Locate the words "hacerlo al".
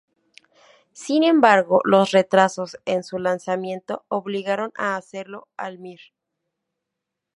4.95-5.77